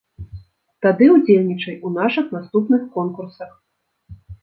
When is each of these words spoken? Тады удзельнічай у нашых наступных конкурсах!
Тады 0.85 1.09
удзельнічай 1.17 1.75
у 1.85 1.93
нашых 1.99 2.35
наступных 2.39 2.91
конкурсах! 2.99 3.51